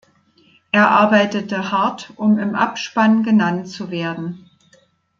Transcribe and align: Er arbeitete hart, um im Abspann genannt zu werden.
Er 0.71 0.89
arbeitete 0.89 1.71
hart, 1.71 2.11
um 2.15 2.39
im 2.39 2.55
Abspann 2.55 3.21
genannt 3.21 3.67
zu 3.67 3.91
werden. 3.91 4.49